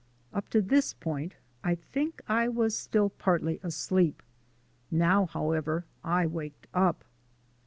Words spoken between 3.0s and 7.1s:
partly asleep. Now, however, I waked up.